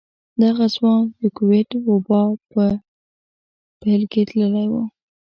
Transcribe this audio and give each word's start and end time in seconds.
دغه 0.41 0.65
ځوان 0.75 1.01
د 1.19 1.21
کوويډ 1.37 1.69
وبا 1.89 2.21
په 2.51 2.63
پيل 3.81 4.01
کې 4.11 4.21
تللی 4.29 4.65
و. 4.71 4.75